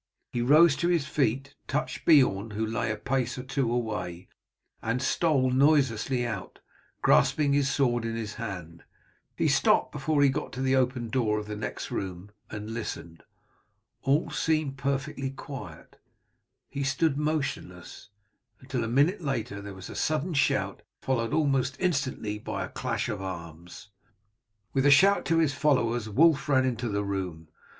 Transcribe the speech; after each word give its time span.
He 0.33 0.41
rose 0.41 0.75
to 0.77 0.87
his 0.87 1.05
feet, 1.05 1.53
touched 1.67 2.05
Beorn, 2.07 2.53
who 2.57 2.65
lay 2.65 2.89
a 2.91 2.97
pace 2.97 3.37
or 3.37 3.43
two 3.43 3.71
away, 3.71 4.29
and 4.81 4.99
stole 4.99 5.51
noiselessly 5.51 6.25
out, 6.25 6.57
grasping 7.03 7.53
his 7.53 7.69
sword 7.69 8.03
in 8.03 8.15
his 8.15 8.33
hand. 8.41 8.81
He 9.35 9.47
stopped 9.47 9.91
before 9.91 10.23
he 10.23 10.29
got 10.29 10.51
to 10.53 10.61
the 10.63 10.75
open 10.75 11.09
door 11.09 11.37
of 11.37 11.45
the 11.45 11.55
next 11.55 11.91
room 11.91 12.31
and 12.49 12.71
listened. 12.73 13.21
All 14.01 14.31
seemed 14.31 14.75
perfectly 14.75 15.29
quiet. 15.29 16.01
He 16.67 16.83
stood 16.83 17.15
motionless, 17.15 18.09
until 18.59 18.83
a 18.83 18.87
minute 18.87 19.21
later 19.21 19.61
there 19.61 19.75
was 19.75 19.87
a 19.87 19.95
sudden 19.95 20.33
shout, 20.33 20.81
followed 20.99 21.31
almost 21.31 21.77
instantly 21.79 22.39
by 22.39 22.65
a 22.65 22.69
clash 22.69 23.07
of 23.07 23.21
arms. 23.21 23.89
With 24.73 24.87
a 24.87 24.89
shout 24.89 25.25
to 25.25 25.37
his 25.37 25.53
followers 25.53 26.09
Wulf 26.09 26.49
ran 26.49 26.65
into 26.65 26.89
the 26.89 27.03
room. 27.03 27.49